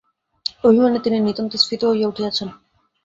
[0.63, 2.47] অভিমানে তিনি নিতান্ত স্ফীত হইয়া উঠিয়াছেন।